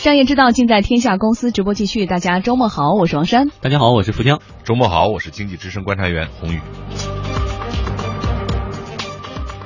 [0.00, 3.50] 商业之道尽在天下公司直播继续，大家周末好，我是王珊。
[3.60, 4.40] 大家好，我是富江。
[4.64, 6.58] 周末好，我是经济之声观察员洪宇。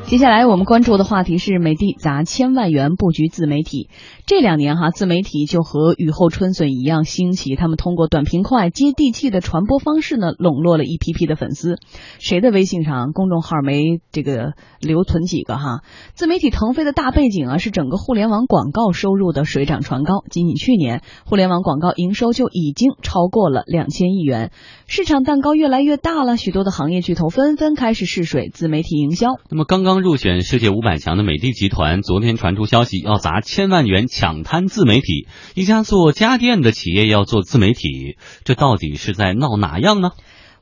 [0.06, 3.88] 接下来我们关注的话题是美的砸千万元布局自媒体。
[4.26, 11.78] 这两年哈，自媒体就和雨后春笋一样兴起，他们通过短平快、接地气的传播方式呢，笼络了一批批的粉丝。
[12.20, 15.80] 谁的微信上公众号没这个留存几个哈？
[16.14, 20.22] 自媒体腾飞的大背景啊，是整个互联网广告收入的水涨船高。
[20.30, 24.52] 仅仅去年，互联网广告营收就已经超过了两千亿元，
[24.86, 26.36] 市场蛋糕越来越大了。
[26.36, 29.28] 许多的行业巨头纷纷开始试水自媒体营销。
[29.48, 29.93] 那么刚刚。
[29.94, 35.28] 刚入选世界五百强的美的集团昨天传出消息，要砸千万元抢滩自媒体。
[35.54, 40.10] 一家做家电的企业要做自媒体，这到底是在闹哪样呢？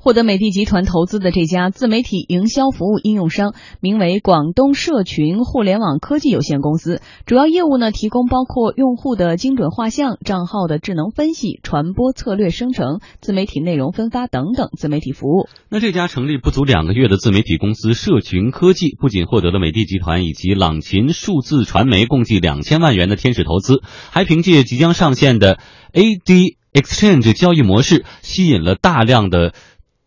[0.02, 15.46] 获得美的集团投资的这家自媒体营销服务应用商，名为广东社群互联网科技有限公司，主要业务呢提供包括用户的精准画像、账号的智能分析、传播策略生成、自媒体内容分发等等自媒体服务。
[15.68, 23.80] 那这家成立不足两个月的自媒体公司社群科技，不仅获得了美的集团以及朗琴数字传媒共计两千万元的天使投资，
[24.10, 25.60] 还凭借即将上线的
[25.92, 29.54] AD Exchange 交易模式，吸引了大量的。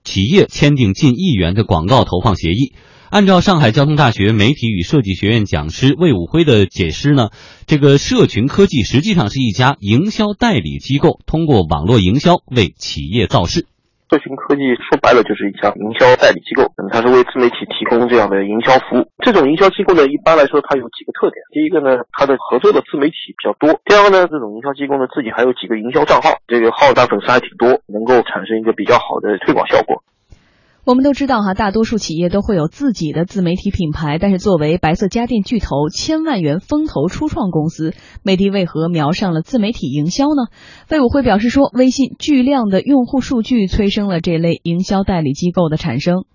[0.06, 2.74] 企业签订近亿元的广告投放协议。
[3.10, 7.30] 按照上海交通大学媒体与设计学院讲师魏武辉的解释呢，
[7.66, 13.68] 这个社群科技实际上是一家营销代理机构，通过网络营销为企业造势。
[14.16, 19.04] 社群科技说白了就是一家营销代理机构，嗯，它是为自媒体提供这样的营销服务。
[19.20, 21.44] 这种营销机构呢，一般来说它有几个特点。
[21.52, 30.00] 第一个呢，它的合作的自媒体比较多；第二个呢，这种营销机构呢自己还有几个营销账号，这个号大粉丝还挺多，能够产生一个比较好的推广效果。
[30.86, 40.44] 我们都知道哈，大多数企业都会有自己的自媒体品牌，但是作为白色家电巨头、千万元风投初创公司，美的为何瞄上了自媒体营销呢？
[40.92, 46.26] 魏武辉表示说，微信巨量的用户数据催生了这类营销代理机构的产生。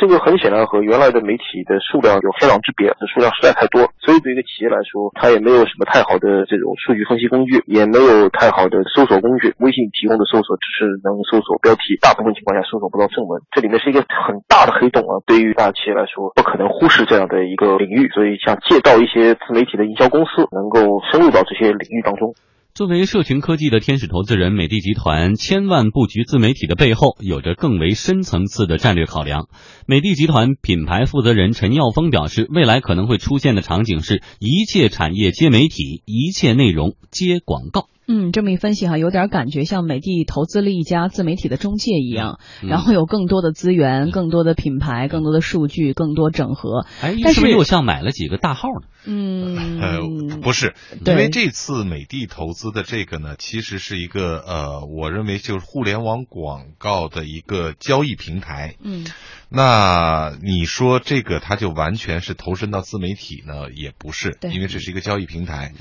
[0.00, 9.52] 这个很显然和原来的媒体的数量有天壤之别，这数量实在太多，所以对一个企业来说，它也没有什么太好的这种数据分析工具，也没有太好的搜索工具。
[9.60, 13.44] 微信提供的搜索只是能搜索标题，大部分情况下搜索不到正文。
[13.52, 15.20] 这里面是一个很大的黑洞啊！
[15.28, 22.32] 对于大企业来说，不可能忽视这样的一个领域，所以想借道一些自媒体的营销公司，能够深入到这些领域当中。
[22.80, 29.48] 作为社群科技的天使投资人，美的集团千万布局自媒体的背后，有着更为深层次的战略考量。
[29.84, 37.86] 美的集团品牌负责人陈耀峰表示，未来可能会出现的场景是一切产业接媒体，一切内容接广告。
[38.12, 46.84] 嗯，这么一分析哈，有点感觉像美的投资了一家自媒体的中介一样，然后有更多的资源、更多的品牌、更多的数据、更多整合。
[47.00, 48.88] 哎，但是又像买了几个大号呢？
[49.06, 50.74] 嗯，呃，不是，
[51.06, 58.74] 因为这次美的投资的这个呢，其实是一个呃，我认为就是互联网广告的一个交易平台。
[58.82, 59.06] 嗯，
[59.48, 65.72] 那你说这个它就完全是投身到自媒体呢，也不是，因为这是一个交易平台。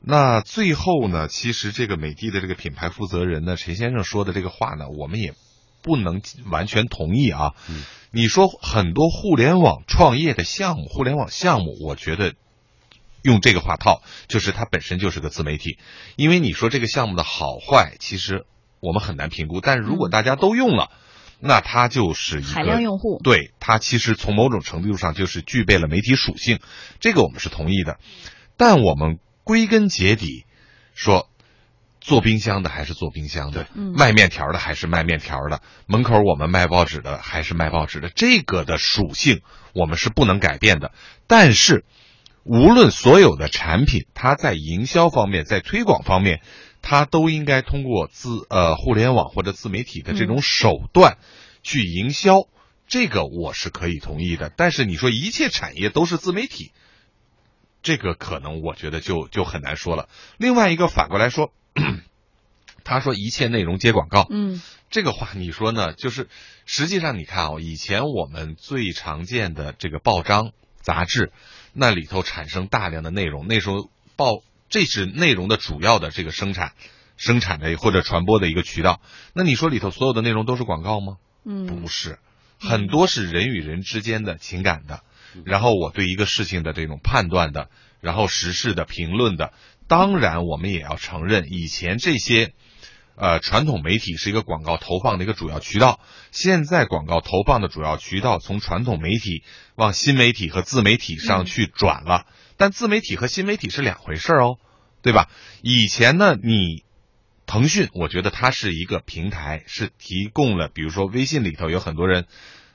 [0.00, 1.26] 那最后呢？
[1.28, 5.34] 其实这个美的的这个品牌负责人呢，陈先生说的这个话呢，我们也
[5.82, 7.54] 不能完全同意啊。
[8.12, 12.34] 你说很多互联网创业的项目，互联网项目，我觉得
[13.22, 15.78] 用这个话套，就是它本身就是个自媒体。
[16.16, 18.46] 因为你说这个项目的好坏，其实
[18.80, 19.60] 我们很难评估。
[19.60, 20.92] 但是如果大家都用了，
[21.40, 23.20] 那它就是一个海量用户。
[23.24, 26.60] 对它其实从某种程度上就是具备了媒体属性，
[27.00, 27.98] 这个我们是同意的。
[28.56, 29.18] 但我们。
[29.48, 30.44] 归根结底，
[30.94, 31.30] 说
[32.02, 33.66] 做冰箱的还是做冰箱的，
[33.96, 39.40] 卖面条的还是卖面条的，门口我们卖报纸的还是卖报纸的，这个的属性
[39.72, 40.92] 我们是不能改变的。
[41.26, 41.86] 但是，
[42.44, 46.42] 无论所有的产品，它在营销方面，在推广方面，
[46.82, 51.16] 它都应该通过自呃互联网或者自媒体的这种手段
[51.62, 52.42] 去营销，
[52.86, 54.52] 这个我是可以同意的。
[54.54, 56.72] 但是你说一切产业都是自媒体？
[57.82, 60.08] 这个可能我觉得就就很难说了。
[60.36, 61.52] 另外一个反过来说，
[62.84, 64.60] 他说一切内容接广告，嗯，
[64.90, 65.92] 这个话你说呢？
[65.92, 66.28] 就是
[66.66, 71.32] 实际上你看啊，以前我们最常见的这个报章杂志，
[71.72, 76.72] 那里头产生大量的内容，那时候报这是内容的主要的这个生产、
[77.16, 79.00] 生产的或者传播的一个渠道。
[79.34, 81.16] 那你说里头所有的内容都是广告吗？
[81.44, 82.18] 嗯，不是，
[82.58, 85.02] 很多是人与人之间的情感的。
[85.44, 87.68] 然后我对一个事情的这种判断的，
[88.00, 89.52] 然后时事的评论的，
[89.86, 92.52] 当然我们也要承认，以前这些，
[93.16, 99.42] 呃，传统媒体是一个广告投放的一个主要渠道，现在广告投放的主要渠道从传统媒体
[99.74, 102.26] 往新媒体和自媒体上去转了，
[102.56, 104.58] 但自媒体和新媒体是两回事哦，
[105.02, 105.28] 对吧？
[105.62, 106.84] 以前呢，你
[107.46, 112.26] 腾讯，我觉得它是一个平台，是提供了，比如说微信里头有很多人，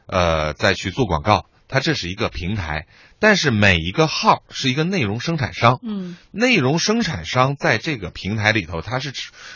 [0.08, 2.86] 呃，在去做广告，它这是一个平台。
[3.20, 9.14] 但是每一个号是一个内容生产商，嗯，内容生产商在这个平台里头，它是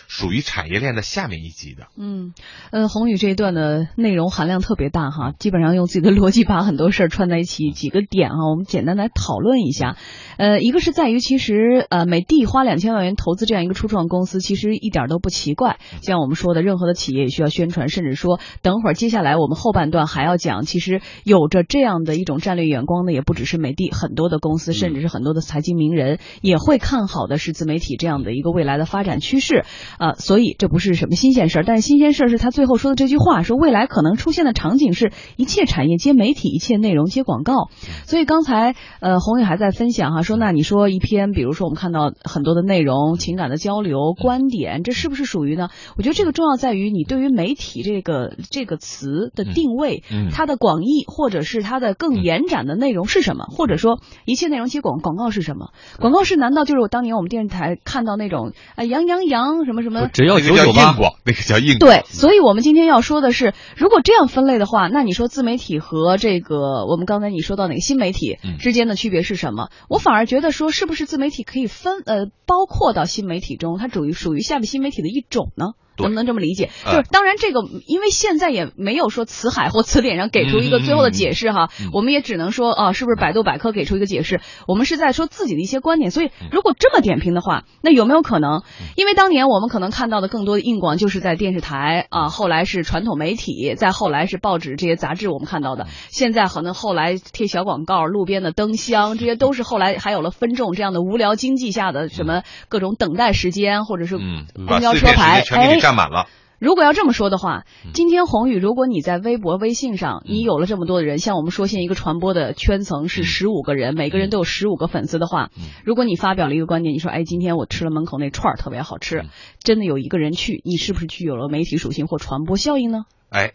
[0.07, 2.33] 属于产业链的下面一级的，嗯，
[2.71, 9.97] 呃，宏宇这一段的内容含量特别大哈，基本上用自己的逻辑把很多事儿串在一起，几个点啊，我们简单来讨论一下。
[10.37, 15.77] 呃，一个是在于其实呃，美的花两千万元投资这样一个初创公司，其实一点都不奇怪。
[16.01, 23.57] 像我们说的，任何的企业也需要宣传，甚至说等会儿接下来我们后半段还要讲，其实有着这样的一种战略眼光呢，也不只是。
[23.57, 29.65] 美的很多的公司，甚至是很多的财经名人也会看好的是自媒体这样的一个未来的发展趋势
[29.97, 31.63] 啊，所以这不是什么新鲜事儿。
[31.65, 37.71] 但是新鲜事儿是他最后说的这句话，说未来可能出现的场景是一切产业接媒体，一切内容接广告。
[38.05, 45.69] 所以刚才呃宏宇还在分享哈，说那你说一篇，比如说我们看到很多的内容、情感的交流、观点，这是不是属于呢？
[45.97, 53.45] 我觉得这个重要在于你对于媒体这个这个词的定位，它的广义或者是它的更延展的内容是什么？
[53.45, 55.71] 或者说，一切内容接广广告是什么？
[55.99, 60.09] 广告是难道就是我当年我们电视台看到那种啊杨洋洋什么什么？
[60.13, 69.69] 只要有硬广，那个叫硬广对，所以我们今天要说的是，如果这样分类的话，那你说自媒体和这个我们刚才你说到哪个新媒体之间的区别是什么？
[69.89, 75.73] 我反而觉得说，是不是自媒体可以分呃包括到新媒体中，它属于属于下面新媒体的一种呢？
[76.03, 76.69] 能不能这么理解？
[76.85, 84.39] 就是当然，这个因为现在也没有说词海或词典上给出一个最后的解释哈，我们也只能说啊，是不是百度百科给出一个解释？
[84.67, 86.11] 我们是在说自己的一些观点。
[86.11, 88.63] 所以如果这么点评的话，那有没有可能？
[88.95, 95.87] 因为当年我们可能看到的更多的硬广就是在电视台啊，后来是传统媒体，再后来是报纸这些杂志我们看到的。
[96.09, 105.86] 现在可能后来贴小广告、路边的灯箱，这些都是后来还有了分众这样的无聊经济下的什么各种等待时间，或者是公交车牌哎。
[105.87, 106.27] 占满了。
[106.59, 107.63] 如果要这么说的话，
[107.93, 115.49] 今天宏宇，如果你在微博、微信上，你有了这么多的人，像我们说现一个传播的圈层是十五个人，每个人都有十五个粉丝的话，
[115.85, 119.23] 如果你发表了一个观点，你说，哎，今天我吃了门口那串儿特别好吃，
[119.63, 123.05] 真的有一个人去，你是不是具有了媒体属性或传播效应呢？
[123.29, 123.53] 哎，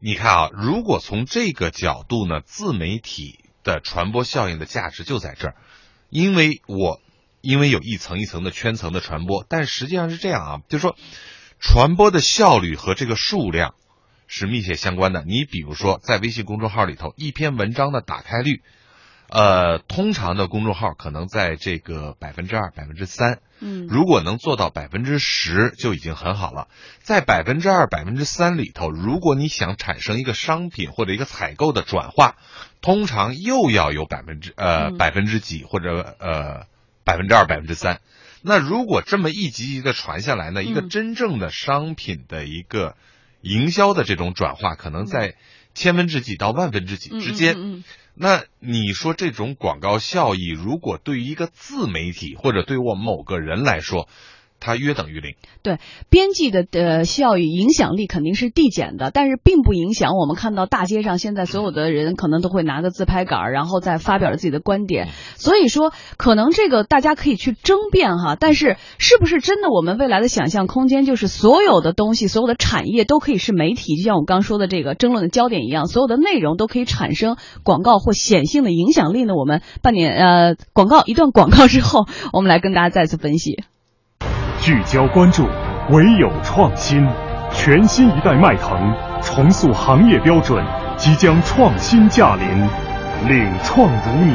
[0.00, 5.54] 你看啊，如果从这个角度呢，自媒体的传播效应的价值就在这儿，
[6.08, 6.98] 因为我
[7.42, 10.96] 因为有一层一层的圈层的传播，但实际上是这样啊，就是说。
[11.60, 13.74] 传播的效率和这个数量
[14.26, 15.24] 是密切相关的。
[15.26, 18.62] 你比如说，在微信公众号里头，一篇文章的打开率，
[19.28, 23.40] 呃，通常的公众号可能在这个百分之二、百分之三。
[23.60, 26.68] 嗯，如果能做到百分之十，就已经很好了。
[27.00, 32.36] 在百分之二、百分之三里头，如果你想产生一个商品或者一个采购的转化，
[32.82, 36.66] 通常又要有百分之呃百分之几或者呃
[37.04, 38.00] 百分之二、百分之三。
[38.46, 40.62] 那如果这么一级级的传下来呢？
[40.62, 42.94] 一个真正的商品的一个
[43.40, 45.34] 营销的这种转化，可能在
[45.72, 47.82] 千分之几到万分之几之间。
[48.14, 54.10] 那你说这种广告效益，如果对于一个自媒体或者对我某个人来说，
[54.64, 55.34] 它约等于零。
[55.62, 55.78] 对，
[56.08, 65.08] 边际的的效益影响力肯定是递减的，但是并不影响我们看到大街上现在所有的人可能都会拿个自拍杆，然后再发表自己的观点。
[65.36, 79.34] 所以说，可能这个大家可以去争辩哈，但是是不是真的我们未来的想象空间就是所有的东西、所有的产业都可以是媒体，就像我刚说的这个争论的焦点一样，所有的内容都可以产生广告或显性的影响力呢？
[79.34, 83.64] 我们半年呃广告一段广告之后，我们来跟大家再次分析。
[84.64, 85.44] 聚焦关注，
[85.90, 87.06] 唯有创新。
[87.52, 90.64] 全新一代迈腾重塑行业标准，
[90.96, 92.48] 即将创新驾临。
[93.28, 94.34] 领创如你，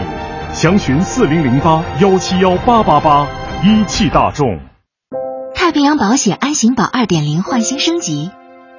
[0.54, 3.28] 详询四零零八幺七幺八八八。
[3.64, 4.60] 一汽大众。
[5.56, 8.30] 太平洋保险安行保二点零换新升级，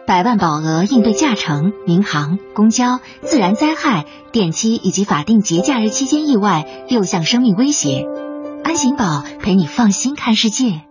[0.06, 8.06] 百万保额应对驾乘、民航、公交、自然灾害、电期以及法定节假日期间意外六项生命威胁。
[8.62, 10.89] 安行保陪你放心看世界。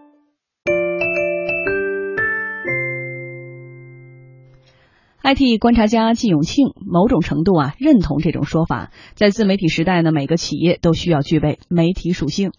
[5.29, 12.51] IT 观察家季永庆某种程度啊认同这种说法，在自媒体时代呢，每个企业都需要具备媒体属性。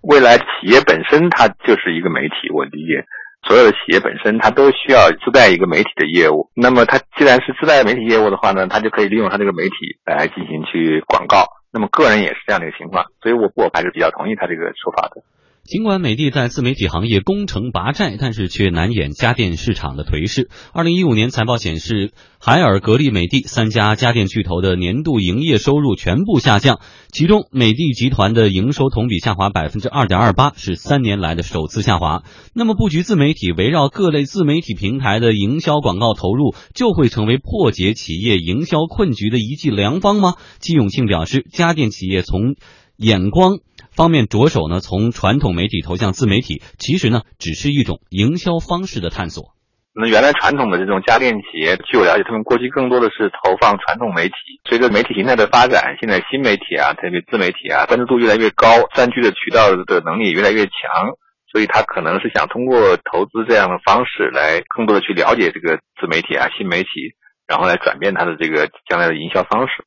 [0.00, 3.04] 未来企业本身它就是一个媒体，我理解
[3.46, 6.48] 所有的企业本身它都需要自带一个媒体的业务。
[6.56, 11.44] 那么它既然是自带媒体业务的话呢，它就可以利用它这个媒体来进行去广告。
[11.72, 15.20] 那么个人也是这样的一个情况，所以我我还是比较同意他这个说法的。
[15.64, 20.50] 尽管美的在自媒体行业攻城拔寨，但是却难掩家电市场的颓势。
[20.74, 26.80] 二零一五年财报显示，海尔、格力、美的三家家电巨头的年度营业收入全部下降，
[27.10, 32.24] 其中美的集团的营收同比下滑百分之二点二八，是三年来的首次下滑。
[32.52, 40.34] 那么，布局自媒体，围绕各类自媒体平台的营销广告投入，就会成为破解企业营销困局的一剂良方吗？
[40.58, 42.54] 季永庆表示，家电企业从
[42.98, 43.60] 眼光。
[43.96, 49.54] 方面着手呢，从传统媒体投向自媒体，其实呢，只是一种营销方式的探索。
[49.94, 54.34] 那原来传统的这种家电企业，据我了解，他们过去更多的是投放传统媒体。
[54.68, 61.14] 随着媒体形态的发展，现在新媒体啊，特别自媒体啊，关注度越来越高，占据的渠道的能力也越来越强，
[61.52, 67.14] 所以他可能是想通过投资这样的方式来更多的去了解这个自媒体啊、新媒体，
[67.46, 69.86] 然后来转变它的这个将来的营销方式。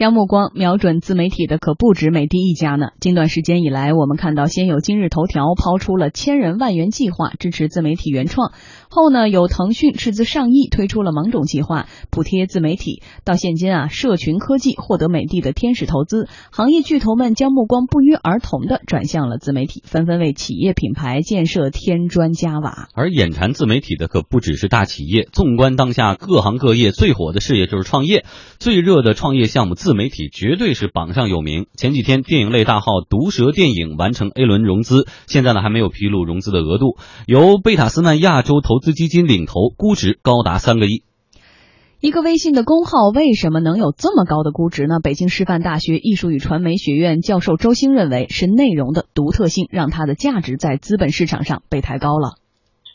[0.00, 2.86] 将目光瞄准自媒体的可不止美的一家呢。
[3.02, 8.50] 近段时间以来，我们看到先有今日头条抛出了千人万元计划，支持自媒体原创；
[8.88, 13.02] 后呢，有腾讯斥资上亿推出了芒种计划，补贴自媒体。
[13.26, 22.88] 到现今啊，社群科技获得美的的天使投资，行业巨头们将目光不约而同的转向了自媒体，纷纷为企业品牌建设添砖加瓦。
[22.94, 25.28] 而眼馋自媒体的可不只是大企业。
[25.30, 28.24] 纵观当下各行各业，最火的事业就是创业，
[28.58, 29.89] 最热的创业项目自。
[29.90, 31.66] 自媒体绝对是榜上有名。
[31.74, 41.02] 前几天，电影类大号毒蛇电影完成 A 轮融资，现在呢还没有披露融资的额度，由贝塔斯曼亚洲投资基金领投，估值高达三个亿。
[41.98, 45.00] 一个微信的公号为什么能有这么高的估值呢？
[45.02, 52.36] 北京师范大学艺术与传媒学院教授周星认为，是内容的独特性让它的价值在资本市场上被抬高了，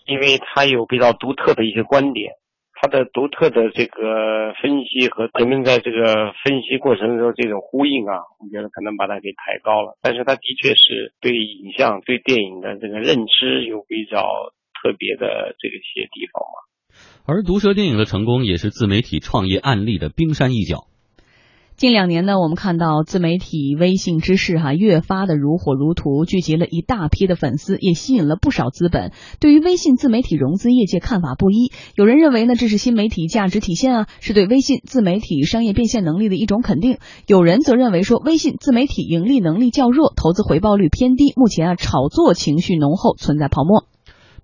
[0.08, 2.32] 因为它有比较独特的一些观点。
[2.86, 9.98] 他的独特的这个分析和人们在这个分析过程中这种呼应啊，我觉得可能把它给抬高了。
[10.04, 14.22] 但是他的确是对影像、对电影的这个认知有比较
[14.84, 16.62] 特别的这个些地方嘛。
[17.26, 20.86] 而毒舌电影的成功也是自媒体创业案例的冰山一角。
[21.78, 29.12] 近两年呢，我们看到自媒体微信之势哈越发的如火如荼，聚集了一大批的粉丝，也吸引了不少资本。
[29.42, 31.74] 对于微信自媒体融资，业界看法不一。
[31.98, 36.98] 有人认为呢，这是新媒体价值体现啊，是对微信自媒体商业变现能力的一种肯定。
[37.28, 43.84] 有人则认为说，微信自媒体盈利能力较弱，投资回报率偏低，目前啊炒作情绪浓厚，存在泡沫。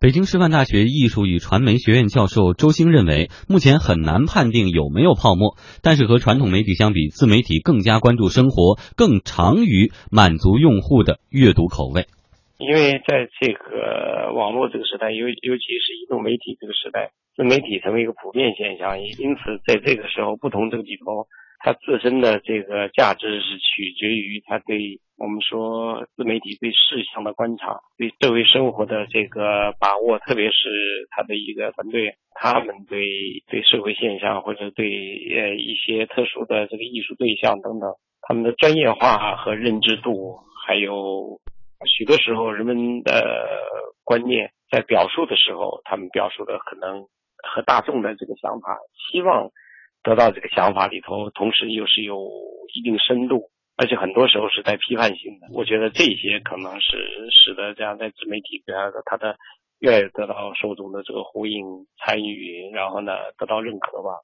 [0.01, 5.53] 北京师范大学艺术与传媒学院教授周星认为，目前很难判定有没有泡沫，
[5.83, 12.07] 但是和传统媒体相比，自媒体更加关注生活，更长于满足用户的阅读口味。
[12.57, 21.29] 因为在这个网络这个时代，尤尤其是移动媒体这个时代，自媒体成为一个普遍现象，因此在这个时候，不同这个里头。
[21.63, 32.99] 它自身的这个价值是取决于它对我们说自媒体对事项的观察，对社会生活的这个把握，特别是他的一个团队，他们对
[33.47, 41.39] 对社会现象或者对呃一些特殊的这个艺术对象等等，他们的专业化和认知度，还有
[41.85, 43.47] 许多时候人们的
[44.03, 47.03] 观念在表述的时候，他们表述的可能
[47.43, 48.79] 和大众的这个想法，
[49.11, 49.51] 希望。
[50.03, 52.29] 得到这个想法里头，同时又是有
[52.73, 55.47] 一定深度，而且很多时候是带批判性的。
[55.53, 56.97] 我觉得这些可能是
[57.29, 59.35] 使得这样在自媒体这样的他的
[59.79, 64.21] 越得到受众的这个呼应、参与，然后呢得到认可吧。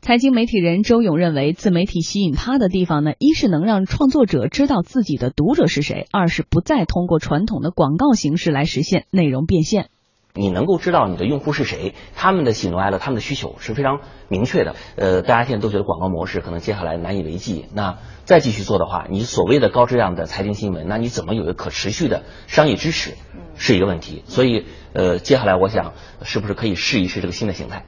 [0.00, 9.88] 财经媒体人周勇认为，自媒体吸引他的地方呢，一是能让创作者知道自己的读者是谁，二是不再通过传统的广告形式来实现内容变现。
[10.36, 14.76] 你能够知道你的用户是谁，他们的喜怒哀乐，他们的需求是非常明确的。
[14.96, 23.14] 呃，大家现在都觉得广告模式可能接下来难以为继，那再继续做的话，你所谓的高质量的财经新闻，那你怎么有一个可持续的商业支持，
[23.56, 24.22] 是一个问题。
[24.26, 27.86] 所以，呃，接下来我想，是不是可以试一试这个新的形态？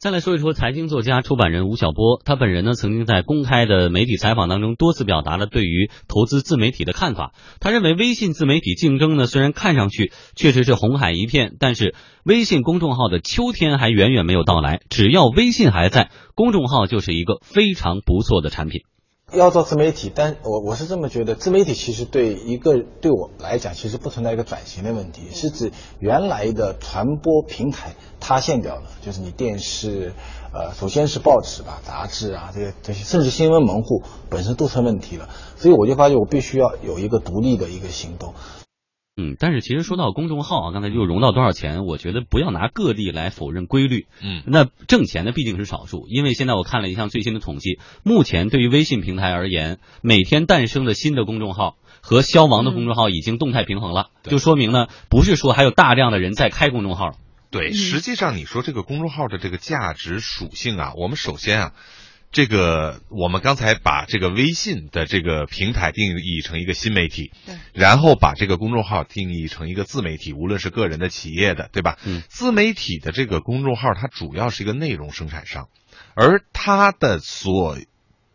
[0.00, 7.32] 再来说一说财经作家、出版人吴晓波，他本人呢曾经在公开的媒体采访当中多次表达了对于投资自媒体的看法。
[7.58, 14.82] 他认为微信自媒体竞争呢虽然看上去确实是红海一片，但是微信公众号的秋天还远远没有到来。
[14.88, 18.82] 只要微信还在，公众号就是一个非常不错的产品。
[19.34, 27.94] 要做自媒体，但我我是这么觉得，自媒体其实对一个对我来讲，其实不存在一个转型的问题，是指原来的传播平台
[28.28, 30.12] 塌陷掉了，就是你电视，
[30.52, 38.34] 呃，首先是报纸吧，杂志啊，这些这些，甚至新闻门户本身都成问题了，所以我就发现我必须要有一个独立的一个行动。
[39.16, 44.06] 嗯，但是其实说到公众号啊，刚才就融到多少钱，我觉得不要拿个例来否认规律。
[44.22, 51.76] 嗯，那挣钱的毕竟是少数，因为现在我看了一项最新的统计，目前对于微信平台而言，每天诞生的新的公众号。
[52.00, 57.16] 和消亡的公众号已经动态平衡了，就说明呢，不是说还有大量的人在开公众号。
[57.50, 61.72] 对，实际上你说这个公众号的这个价值属性啊，我们首先啊，
[62.30, 67.32] 这个我们刚才把这个微信的这个平台定义成一个新媒体，
[67.72, 71.96] 然后把这个公众号定义成一个自媒体，无论是个人的、企业的，对吧？
[72.04, 75.68] 嗯，自媒体的这个公众号，它主要是一个内容生产商，
[76.14, 77.78] 而它的所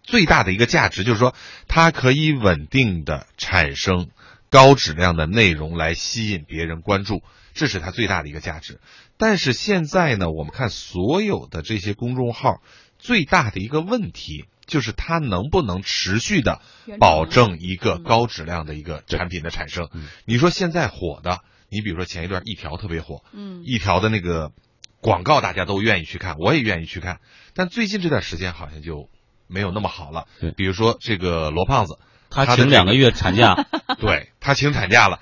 [0.01, 1.36] 最大的一个价值就是说，
[1.67, 4.10] 它可以稳定的产生
[4.50, 7.22] 高质量的内容来吸引别人关注。
[7.55, 8.79] 这是它最大的一个价值，
[9.17, 12.62] 但是现在呢，我们看所有的这些公众号，
[12.98, 16.62] 最大的一个问题就是它能不能持续的
[17.00, 19.89] 保证一个高质量的一个产品的产生。
[20.25, 21.39] 你说现在火的，
[21.70, 24.51] 你比如说前一段一条特别火，嗯，一条的那个
[25.00, 27.20] 广告大家都愿意去看，我也愿意去看，
[27.53, 29.10] 但最近这段时间好像就
[29.48, 30.25] 没有那么好了。
[30.39, 33.67] 对，比如说这个罗胖子，他请两个月产假，
[34.00, 35.20] 对他请产假了。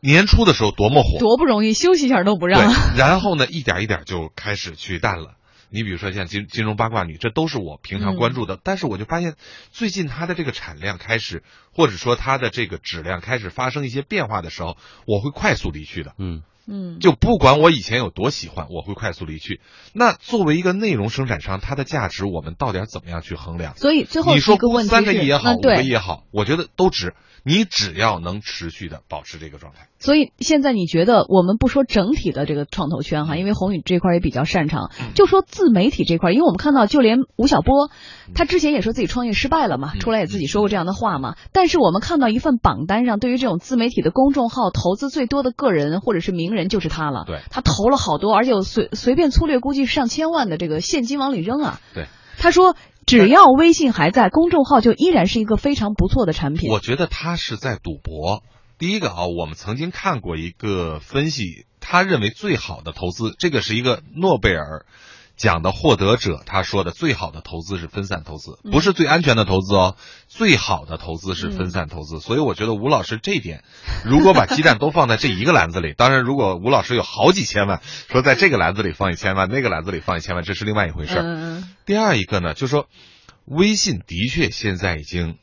[0.00, 2.60] 年初的时候多么火，多不容易，休息一下都不让。
[2.60, 5.34] 对，然后呢，一点一点就开始去淡了。
[5.74, 9.36] 你比如说像金金融八卦女，这都是我平常关注的，但是我就发现
[9.70, 16.12] 最近它的这个产量开始，或者说它的这个质量开始发生一些变化的时候，我会快速离去的。
[16.18, 19.60] 嗯嗯，就不管我以前有多喜欢，我会快速离去。
[19.92, 23.76] 那作为一个内容生产商，它的价值我们到底怎么样去衡量？
[23.76, 27.14] 所以最后你说三个亿也好，五个亿也好，我觉得都值。
[27.44, 29.88] 你只要能持续的保持这个状态。
[30.02, 37.88] 所以现在你觉得，我们不说整体的这个创投圈哈，因为宏宇这块也比较擅长，就说自媒体这块，因为我们看到就连吴晓波，
[38.34, 41.36] 他之前也说自己创业失败了嘛，出来也自己说过这样的话嘛。
[41.52, 47.24] 但是我们看到一份榜单上，对于这种自媒体的公众号投资最多的个人或者是名人就是他了。
[47.26, 51.80] 对，他投了好多，而且随随便粗略估计上千万的这个现金往里扔啊。
[51.94, 52.06] 对，
[52.38, 52.74] 他说。
[53.04, 56.70] 只要微信还在，公众号就依然是一个非常不错的产品。
[56.70, 58.44] 我觉得他是在赌博。
[58.82, 64.86] 第一个啊，我们曾经看过一个分析，他认为最好的投资，这个是一个诺贝尔
[65.36, 69.96] 奖的获得者，他说的最好的投资是分散投资，不是最安全的投资哦，
[70.26, 72.18] 最好的投资是分散投资。
[72.18, 73.62] 所以我觉得吴老师这点，
[74.04, 81.62] 如果把鸡蛋都放在这一个篮子里，当然如果吴老师有好几千万，说在这个篮子里放一千万，那个篮子里放一千万，这是另外一回事儿。
[81.86, 82.88] 第二一个呢，就是说。
[83.44, 85.36] 微信的确现在已经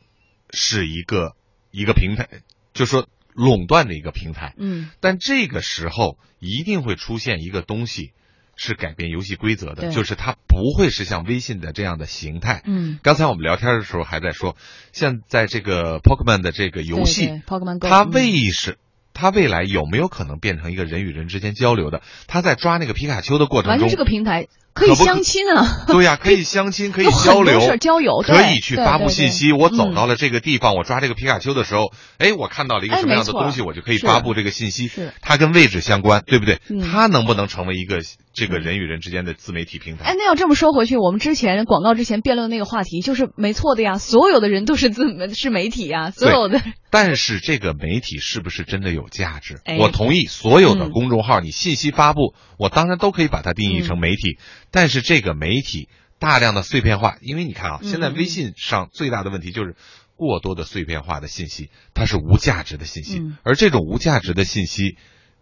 [0.52, 1.36] 是一个
[1.70, 2.30] 一个平台，
[2.74, 4.54] 就说垄断的一个平台。
[4.58, 8.12] 嗯，但这个时候一定会出现一个东西
[8.56, 12.62] 是改变游戏规则的，就是它不会是像微信的这样的形态。
[12.66, 14.58] 嗯，刚才我们聊天的时候还在说，
[14.92, 18.78] 现在这个 Pokemon 的这个游戏，Pokemon Go，它为什
[19.14, 22.02] 它未来有没有可能变成一个人与人之间交流的？
[22.28, 24.48] 它在抓那个皮卡丘的过程中，完全是个平台。
[24.74, 25.84] 可以相亲啊！
[25.88, 29.52] 对呀，可以相亲，可以交流，交友，可以去发布信息。
[29.52, 34.88] 我走到了这个地方，我抓这个皮卡丘的时候，哎，我看到了一个什么样的东西，我就可以发布这个信息。
[34.88, 36.60] 是它跟位置相关，对不对？
[36.92, 38.02] 它能不能成为一个
[38.40, 40.06] 这个人与人之间的自媒体平台？
[40.06, 43.98] 哎，那要这么说回去，我们之前广告之前辩论那个话题就是没错的呀。
[43.98, 46.62] 所有的人都是自是媒体呀，所有的。
[46.90, 49.60] 但是这个媒体是不是真的有价值？
[49.78, 54.40] 我同意，所有的公众号你信息发布，我当然都可以把它定义成媒体，
[54.72, 59.76] 但是这个媒媒体大量的碎片化，因为你看啊，现在微信上最大的问题就是
[60.16, 64.96] 过多的碎片化的信息，它是无价值的信息，而这种无价值的信息，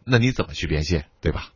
[0.06, 1.50] 那你怎么去变现，对吧？